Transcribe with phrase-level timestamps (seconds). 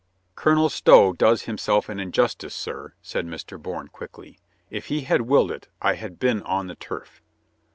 [0.33, 3.61] "Colonel Stow does himself an injustice, sir," said Mr.
[3.61, 4.39] Bourne quickly.
[4.71, 7.21] "If he had willed it I had been on the turf."